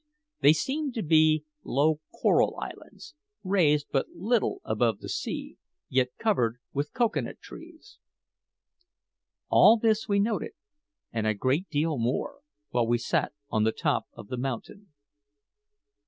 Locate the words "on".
13.51-13.63